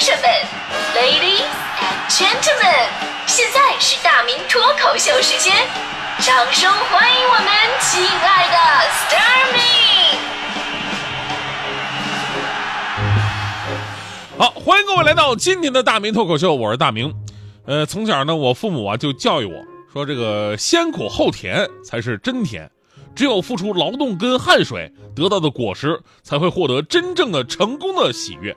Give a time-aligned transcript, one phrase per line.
[0.00, 0.22] 士们
[0.96, 1.44] ，Ladies
[1.76, 2.88] and Gentlemen，
[3.26, 5.54] 现在是大明脱口秀时间，
[6.20, 7.44] 掌声欢迎我们
[7.80, 8.56] 亲爱的
[8.88, 9.60] s t a r m y
[14.38, 17.14] 好，欢迎各位来到今天的大明脱口秀，我是大明。
[17.66, 19.62] 呃，从小呢，我父母啊就教育我
[19.92, 22.70] 说，这个先苦后甜才是真甜，
[23.14, 28.56] 只有付出劳动跟汗水，得到的果实才会获得真正的成功的喜悦。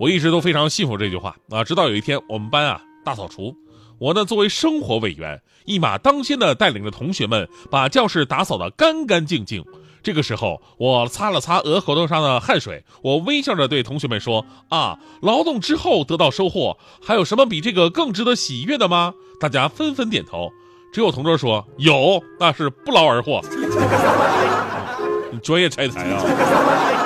[0.00, 3.54] 我一直都非常信服这句话啊，直到有一天我们班啊大扫除，
[3.98, 9.62] 我呢作为生活委员，一马当先的带领着同学们把教室打扫得干干净净。
[10.02, 20.50] 这个时候，我擦了擦额头上的汗水，我微笑着对同学们说：“啊，劳动之后得到收获，还有什么比这个更值得喜悦的吗？”大家纷纷点头，
[20.94, 23.42] 只有同桌说：“有，那是不劳而获。”
[25.30, 26.99] 你专业拆台啊！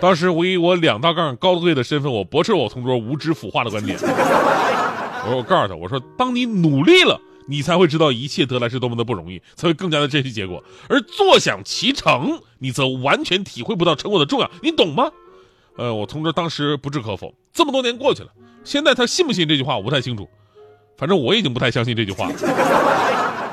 [0.00, 3.98] 当时我以我两道杠高贵的身份，我驳斥我同桌无知腐化的观点。
[3.98, 10.60] 我说：“我告诉他，我说，当你努力了。”你才会知道一切得来是多么的不容易，才会更加的珍惜结果。
[10.88, 15.12] 而坐享其成，你则完全体会不到成果的重要，你懂吗？
[15.76, 17.32] 呃，我同桌当时不置可否。
[17.52, 18.30] 这么多年过去了，
[18.64, 20.28] 现在他信不信这句话我不太清楚，
[20.98, 22.34] 反正我已经不太相信这句话了。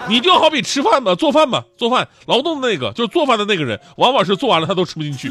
[0.09, 5.29] 你就好比吃饭吧，做饭吧，做饭劳动的那个就是做饭的那个人，往往是做完了他都吃不进去，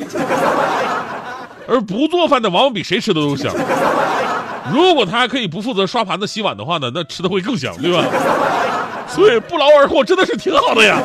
[1.69, 3.55] 而不做饭的往往比谁吃的都香。
[4.73, 8.05] 如果他还可以不负责刷盘子、洗碗的话呢，那吃的会更香，对吧？
[9.09, 10.99] 所以不劳而获真的是挺好的呀。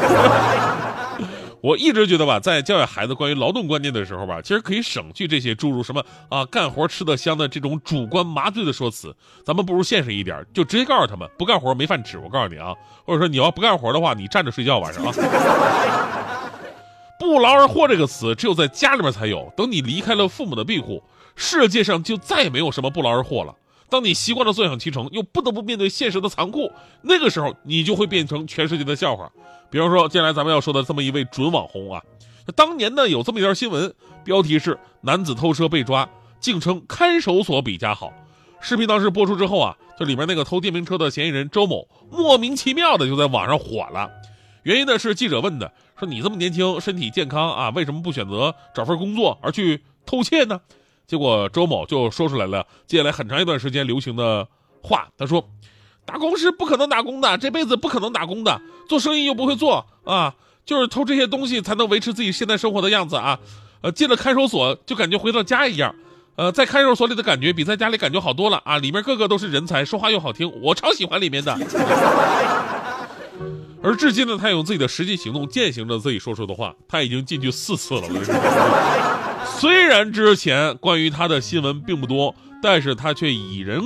[1.59, 9.13] 我一直觉得吧，在教育孩子关于劳动观念的时候吧，其实可以省去这些诸如什么啊干活吃得香的这种主观麻醉的说辞，
[9.43, 12.19] 咱们不如现实一点，就直接告诉他们不干活没饭吃。
[12.19, 12.73] 我告诉你啊，
[13.05, 15.11] 或者说你要不干活的话，你站着睡觉晚上啊。
[17.19, 21.01] 不劳而获这个词只有在家里面才有，等你离开了父母的庇护。
[21.35, 23.55] 世界上就再也没有什么不劳而获了。
[23.89, 26.71] 当你习惯了坐享其成，又不得不面对现实的残酷，
[27.03, 29.31] 那个时候你就会变成全世界的笑话。
[29.69, 32.01] 比方说，接下来咱们要说的这么一位准网红啊，
[32.55, 33.93] 当年呢有这么一条新闻，
[34.23, 36.09] 标题是“男子偷车被抓，
[36.39, 38.11] 竟称看守所比家好”。
[38.59, 44.09] 视频当时播出之后啊，这里面那个偷电瓶车的嫌疑人周某莫名其妙的就在网上火了。
[44.67, 50.59] 原因呢是记者问的，说你这么年轻，身体健康啊，为什么不选择找份工作而去偷窃呢？
[51.07, 54.45] 结果周某就说出来了接下来很长一段时间流行的
[54.83, 55.47] 话，他说
[56.03, 60.35] ：“打工是不可能打工的，这辈子不可能打工的，做生意又不会做啊，
[60.65, 63.39] 就是偷这些东西才能维持自己现在生活的样子啊。
[63.79, 65.95] 呃，进了看守所就感觉回到家一样，
[66.35, 71.57] 呃，在看守所里的感觉比在家里感觉好多了啊，里面个个都是人才，说话又好听，我超喜欢里面的。
[73.83, 78.03] 而至今呢，他用自己的实际行动践行着自己说出的话，他已经进去四次了。”
[79.59, 83.81] 虽然之前关于他的新闻并不多，但是他却已人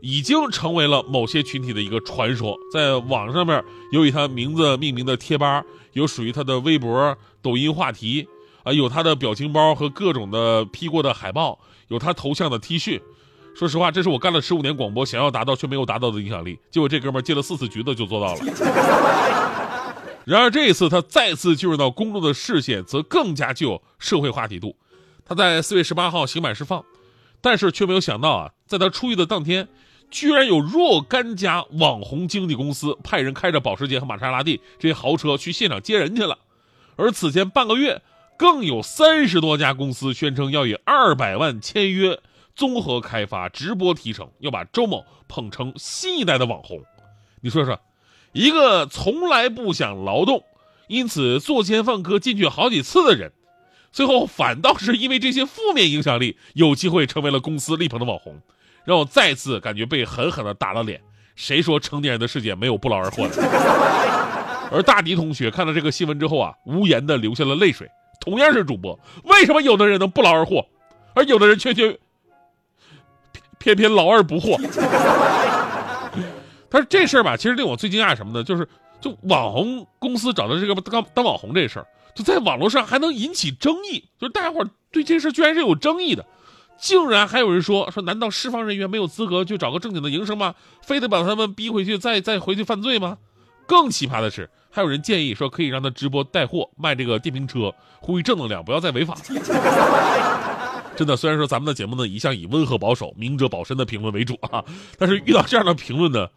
[0.00, 2.56] 已经成为了某些群体的一个传说。
[2.72, 3.62] 在网上面
[3.92, 5.62] 有以他名字命名的贴吧，
[5.92, 8.26] 有属于他的微博、抖音话题，
[8.62, 11.58] 啊，有他的表情包和各种的 P 过的海报，
[11.88, 13.00] 有他头像的 T 恤。
[13.54, 16.58] 说实话，这是我干了十五年广播想要达到却没有达到的影响力。
[16.70, 18.40] 结果这哥们接了四次局子就做到了。
[20.26, 24.74] 然而这一次他再次进入到公众的视线，则更加具有社会话题度。
[25.24, 26.84] 他在四月十八号刑满释放，
[27.40, 29.68] 但是却没有想到啊，在他出狱的当天，
[30.10, 36.38] 居然有若干家网红经纪公司派人开着保时捷和玛莎拉蒂这些豪车去现场接人去了。
[36.96, 38.02] 而此前半个月，
[38.36, 42.18] 更有三十多家公司宣称要以二百万签约
[42.54, 46.82] 综合开发直播提成，要把周某捧成新一代的网红。
[47.40, 47.80] 你说说，
[48.32, 50.44] 一个从来不想劳动，
[50.88, 53.32] 因此作奸犯科进去好几次的人。
[53.92, 58.40] 最后反倒是因为这些负面影响力，有机会成为了公司力捧的网红，
[58.84, 61.00] 让我再次感觉被狠狠的打了脸。
[61.36, 63.42] 谁说成年人的世界没有不劳而获的？
[64.72, 67.88] 而大迪同学看到这个新闻之后啊，无言的流下了泪水。
[68.20, 70.66] 同样是主播，为什么有的人能不劳而获，
[71.14, 71.98] 而有的人却却
[73.64, 74.58] 偏偏劳而不获？
[76.68, 78.44] 但是这事儿吧，其实令我最惊讶什么呢？
[78.44, 78.68] 就是
[79.00, 81.86] 就网红公司找到这个当当网红这事儿。
[82.14, 86.26] 就在网络上还能引起争议，就是大家伙对这事儿居然是有争议的，
[86.78, 90.54] 竟然还有人说说，难道释放人员没有资格去找个正经的营生吗？
[90.82, 93.16] 非得把他们逼回去再再回去犯罪吗？
[93.66, 99.16] 更奇葩的是，还有人建议说可以让他直播带货卖这个电瓶车，呼吁正能量，不要再违法。
[100.96, 104.64] 真的，虽然说咱们的节目呢一向以温和保守、明哲保身的评论为主啊，
[104.98, 106.28] 但是遇到这样的评论呢，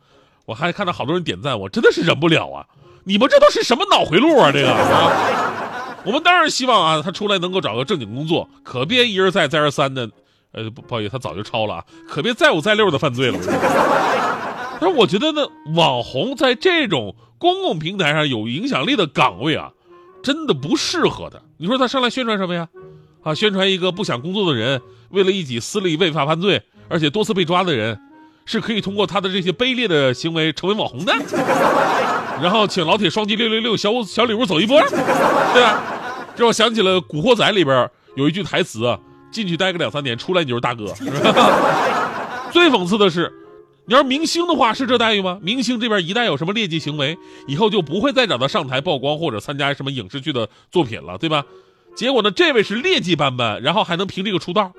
[0.45, 2.65] 我还看到好多人点赞，我真的是忍不了啊！
[3.03, 4.51] 你们这都是什么脑回路啊？
[4.51, 5.95] 这个啊！
[6.03, 10.09] 我们当然希望啊，他出来能够找个正经工作，可别一而再再而三的，
[10.51, 13.37] 呃，不不好意思，他早就超了啊，可别再五再六的犯罪了。
[14.79, 19.71] 但是我觉得呢，网红在这种公共平台上有影响力的岗位啊，
[20.21, 21.39] 真的不适合他。
[21.57, 22.67] 你说他上来宣传什么呀？
[23.27, 27.99] 啊，宣传一个不想工作的人，为了一己私利违法犯罪，而且多次被抓的人，
[28.45, 31.13] 是可以通过他的这些卑劣的行为成为网红的。
[32.41, 35.83] 然后请老铁双击六六六小小礼物走一波，对吧？
[36.37, 38.97] 这我想起了《古惑仔》里边有一句台词，
[39.29, 40.93] 进去待个两三年，出来你就是大哥。
[42.53, 43.29] 最讽刺的是。
[43.89, 45.39] 你要是明星的话，是这待遇吗？
[45.41, 51.43] 明星这边一旦有什么劣迹行为，以后就不会再找他上台曝光或者参加什么影视剧的作品了，对吧？
[51.97, 54.71] 结果呢，这位是劣迹斑斑，然后还能凭这个出道，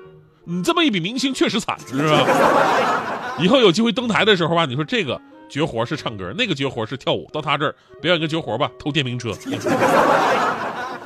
[0.45, 3.35] 你这么一比，明星确实惨，是吧？
[3.43, 9.33] 以后有机会登台的时候吧，你说这个绝活是唱歌，那个绝活是跳舞，到他这儿表演个绝活吧，偷电瓶车。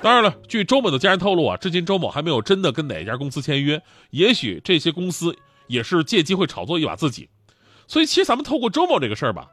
[0.04, 3.82] 当然了，据周某的家人透露啊，至今周某还没有真的跟哪家公司签约，
[4.12, 5.36] 也许这些公司
[5.66, 7.28] 也是借机会炒作一把自己。
[7.88, 9.48] 所以，其实咱们透过周某这个事儿吧，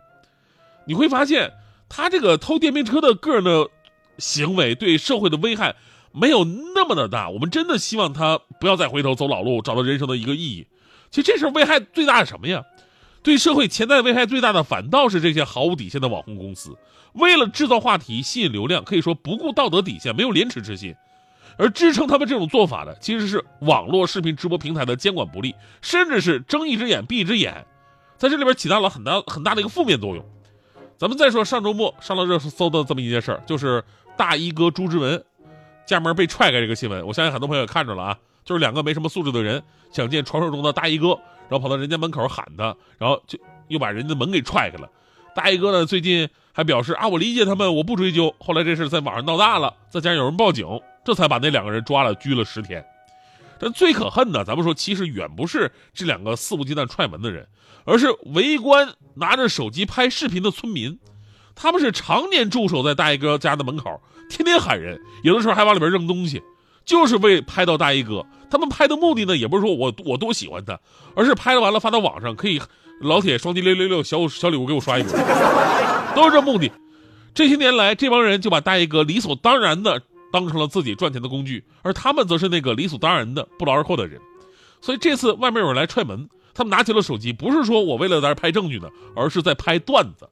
[0.87, 1.51] 你会发现
[1.89, 3.67] 他这个偷电瓶车的个人的
[4.19, 5.75] 行为对社会的危害
[6.13, 7.31] 没有那么的大。
[7.31, 10.67] 我们真的希望他不要再回头走老路，找到人生的一个意义。
[11.11, 12.63] 其实这事危害最大是什么呀？
[13.23, 16.77] 对社会潜在危害最大的反倒是这些毫无底线的网红公司，
[17.13, 20.95] 为了制造话题、吸引流量，可以说不顾道德底线，没有廉耻之心。
[21.59, 27.67] 而支撑他们这种做法的，其实是网络视频直播平台的监管不力，甚至是睁一只眼闭一只眼。
[28.17, 30.25] 在这里边起到了很大很大的一个负面作用。
[30.97, 33.85] 咱们再说上周末上了热搜的这么一件事儿，就是
[34.17, 35.23] 大衣哥朱之文
[35.91, 37.07] 家门被踹开这个新闻。
[37.07, 41.09] 我相信很多朋友也看着了啊，就是两个没什么素质的人想见传说中的大衣哥，
[41.49, 43.39] 然后跑到人家门口喊他，然后就
[43.69, 44.89] 又把人家的门给踹开了。
[45.35, 48.35] 大衣哥呢最近还表示啊，我理解他们，我不追究。
[48.39, 50.67] 后来这事在网上闹大了，再加上有人报警，
[51.05, 52.85] 这才把那两个人抓了，拘了十天。
[53.59, 57.47] 但最可恨的，咱们说其实远不是这两个肆无忌惮踹门的人。
[57.85, 60.99] 而是围观拿着手机拍视频的村民，
[61.55, 66.43] 他们是常年驻守在大衣哥家的门口，天天喊人，有的时候还往里边扔东西，
[66.87, 68.25] 就是为拍到大衣哥。
[68.51, 70.81] 他们拍的目的呢，也不是说我我多喜欢他，
[71.15, 72.59] 而是拍完了发到网上，可以
[73.03, 75.13] 老铁双击六六六小小礼物给我刷一波，
[76.17, 76.71] 都是这目的。
[77.35, 80.01] 这些年来，这帮人就把大衣哥理所当然的
[80.33, 84.21] 当成了自己赚钱的工具，而他们则是那个理所当然的不劳而获的人。
[84.81, 86.29] 所以这次外面有人来踹门。
[86.53, 90.29] 他们拿起了手机，不是说我为了在这拍证据呢，而是在拍段子。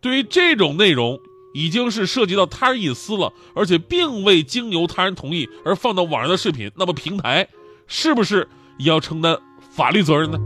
[0.00, 1.18] 对于这种内容，
[1.52, 7.48] 已经是涉及到他人隐私了，而且并未经由他人同意而放到网上的视频，那么平台
[7.86, 8.48] 是不是
[8.78, 9.38] 也要承担
[9.70, 10.38] 法律责任呢？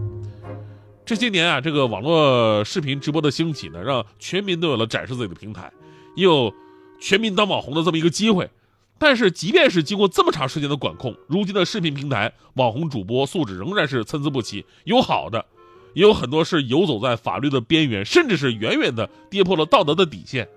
[1.05, 5.71] 这些年啊，这个网络视频直播的兴起呢，让全民都有了展示自己的平台，
[6.17, 6.53] 也有
[6.99, 8.49] 全民当网红的这么一个机会。
[8.97, 15.45] 但是，即便是经过这么长时间的管控，如今的视频平台网红主播素质仍然是参差不齐，有好的，
[15.93, 20.49] 也有很多是游走在法律的边缘，甚至是远远的跌破了道德的底线。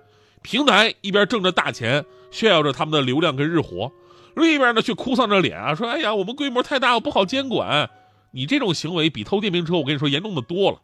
[0.42, 3.92] 平台一边挣着大钱，炫耀着他们的流量跟日活，
[4.36, 7.90] 另一边呢却哭丧着脸啊，说：“哎呀，我们规模太大，我不好监管。”
[8.30, 10.78] 你这种行为比偷电瓶车，我跟你说严重的多了。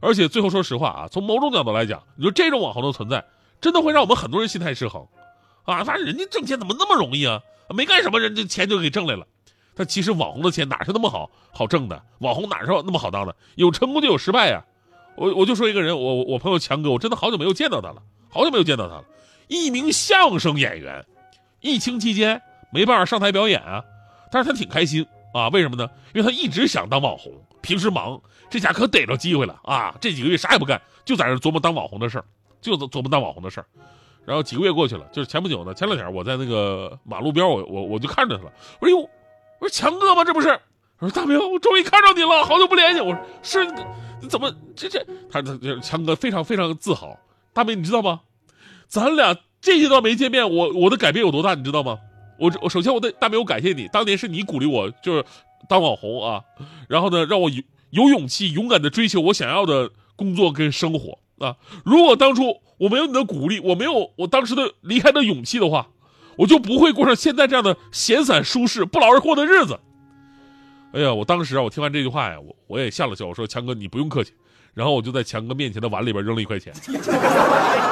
[0.00, 3.24] 而且最后说实话啊，从某种角度来讲，你说这种网红的存在，
[3.60, 5.06] 真的会让我们很多人心态失衡。
[5.64, 7.40] 啊，反正人家挣钱怎么那么容易啊？
[7.70, 9.26] 没干什么，人家钱就给挣来了。
[9.74, 12.02] 但其实网红的钱哪是那么好好挣的？
[12.18, 13.34] 网红哪是那么好当的？
[13.56, 14.62] 有成功就有失败呀。
[15.16, 18.02] 我我就说一个人，我我朋友强哥，我真的好久没有见到他了，
[18.34, 19.04] 好久没有见到他了。
[19.46, 21.06] 一名相声演员，
[21.60, 23.84] 疫情期间没办法上台表演啊，
[24.28, 25.48] 但是他挺开心啊。
[25.50, 25.88] 为什么呢？
[26.12, 29.94] 因为他一直想当网红，平时忙，这下可逮着机会了啊！
[30.00, 32.24] 这几个月啥也不干，就在这琢磨当网红的事儿，
[32.60, 33.66] 就琢磨当网红的事儿。
[34.24, 38.52] 然后几个月过去了，就是前不久呢，前两天我在那个马路边，我我我就看着他了。
[38.80, 39.08] 我说哟，
[39.60, 40.24] 我说强哥吗？
[40.24, 40.48] 这不是？
[40.98, 43.00] 我说大明，我终于看着你了，好久不联系。
[43.00, 43.64] 我说是，
[44.20, 45.06] 你怎么这这？
[45.30, 47.16] 他他强哥非常非常自豪。
[47.54, 48.20] 大明，你知道吗？
[48.88, 51.98] 咱俩这些段没见面，我我的改变有多大，你知道吗？
[52.38, 55.24] 我我首先我的大明，我感谢你，当年是你鼓励我，就是
[55.68, 56.42] 当网红啊，
[56.88, 61.18] 然后呢，让我有有勇气勇敢的追求我想要的工作跟生活。
[61.38, 61.56] 啊！
[61.84, 65.88] 如果当初我没有你的鼓励，我没有我当时的离开的勇气的话，
[66.36, 69.80] 我就不会过上现在这样的闲散舒适、不劳而获的日子。
[70.92, 74.32] 哎呀，我当时啊，我听完这句话呀，我我也笑了笑，我说：“强哥，你不用客气。”
[74.74, 76.72] 然后我就在强哥面前的碗里边扔了一块钱，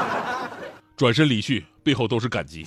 [0.96, 2.66] 转身离去，背后都是感激。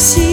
[0.00, 0.29] see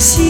[0.00, 0.29] así